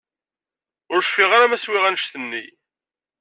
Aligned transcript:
Ur 0.93 1.01
cfiɣ 1.03 1.31
ara 1.33 1.51
ma 1.51 1.57
swiɣ 1.63 1.83
annect-nni. 1.85 2.43